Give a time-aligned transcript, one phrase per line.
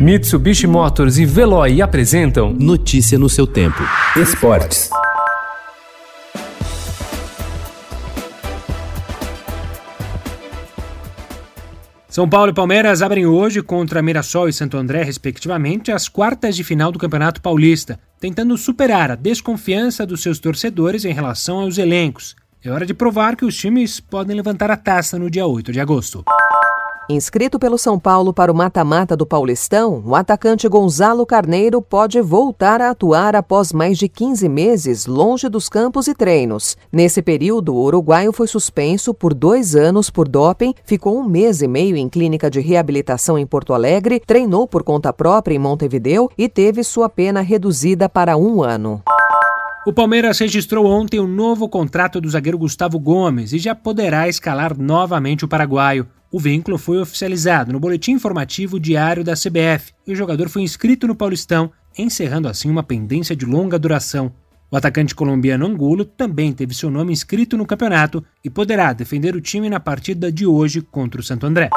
[0.00, 3.82] Mitsubishi Motors e Veloy apresentam Notícia no seu tempo.
[4.16, 4.88] Esportes.
[12.08, 16.64] São Paulo e Palmeiras abrem hoje contra Mirassol e Santo André, respectivamente, as quartas de
[16.64, 22.34] final do Campeonato Paulista, tentando superar a desconfiança dos seus torcedores em relação aos elencos.
[22.64, 25.78] É hora de provar que os times podem levantar a taça no dia 8 de
[25.78, 26.24] agosto.
[27.12, 32.80] Inscrito pelo São Paulo para o mata-mata do Paulistão, o atacante Gonzalo Carneiro pode voltar
[32.80, 36.76] a atuar após mais de 15 meses longe dos campos e treinos.
[36.92, 41.66] Nesse período, o uruguaio foi suspenso por dois anos por doping, ficou um mês e
[41.66, 46.48] meio em clínica de reabilitação em Porto Alegre, treinou por conta própria em Montevideo e
[46.48, 49.02] teve sua pena reduzida para um ano.
[49.84, 54.28] O Palmeiras registrou ontem o um novo contrato do zagueiro Gustavo Gomes e já poderá
[54.28, 56.06] escalar novamente o paraguaio.
[56.32, 61.08] O vínculo foi oficializado no boletim informativo diário da CBF e o jogador foi inscrito
[61.08, 64.32] no Paulistão, encerrando assim uma pendência de longa duração.
[64.70, 69.40] O atacante colombiano Angulo também teve seu nome inscrito no campeonato e poderá defender o
[69.40, 71.68] time na partida de hoje contra o Santo André.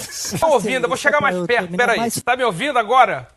[0.00, 1.76] Estou ouvindo, eu vou chegar mais perto.
[1.76, 3.28] Peraí, você tá me ouvindo agora?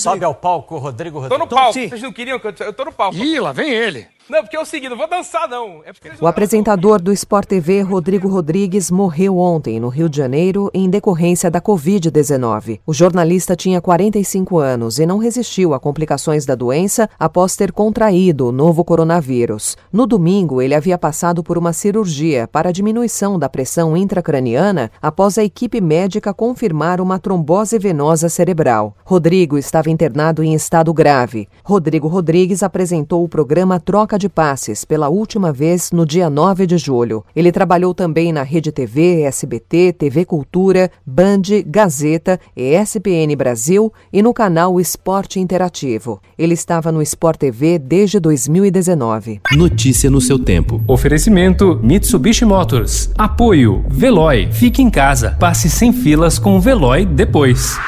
[0.00, 1.38] Sobe ao palco, Rodrigo Rodrigo.
[1.38, 2.54] Tô no palco, vocês não queriam que eu...
[2.60, 3.16] Eu tô no palco.
[3.16, 4.06] Ih, lá vem ele.
[4.28, 5.82] Não, porque é o seguinte, não vou dançar, não.
[5.84, 10.88] É o apresentador do Sport TV, Rodrigo Rodrigues, morreu ontem, no Rio de Janeiro, em
[10.88, 12.80] decorrência da Covid-19.
[12.86, 18.46] O jornalista tinha 45 anos e não resistiu a complicações da doença após ter contraído
[18.46, 19.76] o novo coronavírus.
[19.92, 25.44] No domingo, ele havia passado por uma cirurgia para diminuição da pressão intracraniana após a
[25.44, 28.96] equipe médica confirmar uma trombose venosa cerebral.
[29.04, 31.48] Rodrigo estava internado em estado grave.
[31.64, 33.80] Rodrigo Rodrigues apresentou o programa
[34.12, 37.24] Troca de passes pela última vez no dia 9 de julho.
[37.34, 44.34] Ele trabalhou também na Rede TV, SBT, TV Cultura, Band, Gazeta, ESPN Brasil e no
[44.34, 46.20] canal Esporte Interativo.
[46.36, 49.40] Ele estava no Sport TV desde 2019.
[49.52, 50.82] Notícia no seu tempo.
[50.86, 53.10] Oferecimento Mitsubishi Motors.
[53.16, 54.50] Apoio Veloy.
[54.52, 55.36] Fique em casa.
[55.40, 57.78] Passe sem filas com o Veloy depois.